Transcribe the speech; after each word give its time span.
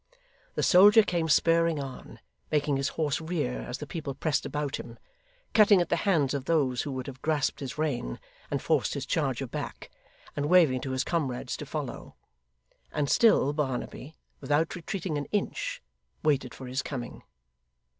The 0.55 0.63
soldier 0.63 1.03
came 1.03 1.29
spurring 1.29 1.79
on, 1.79 2.21
making 2.51 2.75
his 2.77 2.87
horse 2.97 3.21
rear 3.21 3.61
as 3.61 3.77
the 3.77 3.85
people 3.85 4.15
pressed 4.15 4.47
about 4.47 4.77
him, 4.77 4.97
cutting 5.53 5.79
at 5.79 5.89
the 5.89 5.95
hands 6.09 6.33
of 6.33 6.45
those 6.45 6.81
who 6.81 6.91
would 6.93 7.05
have 7.05 7.21
grasped 7.21 7.59
his 7.59 7.77
rein 7.77 8.19
and 8.49 8.63
forced 8.63 8.95
his 8.95 9.05
charger 9.05 9.45
back, 9.45 9.91
and 10.35 10.47
waving 10.49 10.81
to 10.81 10.91
his 10.93 11.03
comrades 11.03 11.55
to 11.57 11.67
follow 11.67 12.15
and 12.91 13.11
still 13.11 13.53
Barnaby, 13.53 14.15
without 14.39 14.73
retreating 14.73 15.19
an 15.19 15.25
inch, 15.25 15.83
waited 16.23 16.55
for 16.55 16.65
his 16.65 16.81
coming. 16.81 17.21